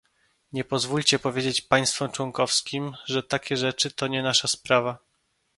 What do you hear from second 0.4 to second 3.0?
Nie pozwólcie powiedzieć państwom członkowskim,